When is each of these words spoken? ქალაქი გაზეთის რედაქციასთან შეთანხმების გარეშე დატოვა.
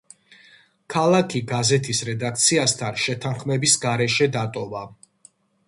ქალაქი 0.93 1.41
გაზეთის 1.51 2.01
რედაქციასთან 2.09 2.99
შეთანხმების 3.05 3.79
გარეშე 3.87 4.33
დატოვა. 4.41 4.85